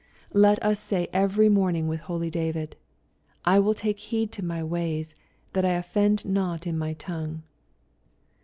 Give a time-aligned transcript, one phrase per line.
[0.33, 2.75] Let us say every morning with holy David,"
[3.45, 5.13] I will take heed to my ways,
[5.53, 7.43] that I offend not in my tongue.''